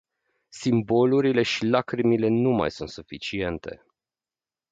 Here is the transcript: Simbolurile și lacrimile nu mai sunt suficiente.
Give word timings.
Simbolurile 0.49 1.41
și 1.41 1.65
lacrimile 1.65 2.27
nu 2.27 2.49
mai 2.49 2.71
sunt 2.71 2.89
suficiente. 2.89 3.85